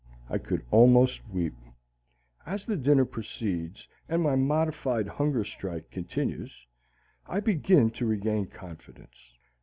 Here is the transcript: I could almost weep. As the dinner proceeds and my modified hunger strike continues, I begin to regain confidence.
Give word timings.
I 0.31 0.39
could 0.39 0.65
almost 0.71 1.21
weep. 1.29 1.53
As 2.43 2.65
the 2.65 2.75
dinner 2.75 3.05
proceeds 3.05 3.87
and 4.09 4.23
my 4.23 4.35
modified 4.35 5.07
hunger 5.07 5.43
strike 5.43 5.91
continues, 5.91 6.65
I 7.27 7.39
begin 7.39 7.91
to 7.91 8.07
regain 8.07 8.47
confidence. 8.47 9.37